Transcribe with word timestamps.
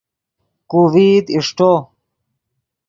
کو 0.69 0.79
ڤئیت 0.91 1.25
اݰٹو 1.35 1.71